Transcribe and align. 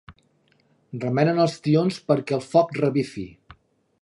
Remenen 1.03 1.43
els 1.45 1.59
tions 1.67 2.01
perquè 2.09 2.39
el 2.39 2.45
foc 2.55 2.77
revifi. 2.83 3.31